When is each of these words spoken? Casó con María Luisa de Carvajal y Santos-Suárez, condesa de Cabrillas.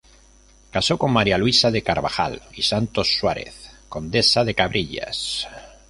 Casó 0.71 0.97
con 0.97 1.11
María 1.13 1.37
Luisa 1.37 1.69
de 1.69 1.83
Carvajal 1.83 2.41
y 2.53 2.63
Santos-Suárez, 2.63 3.69
condesa 3.87 4.43
de 4.43 4.55
Cabrillas. 4.55 5.47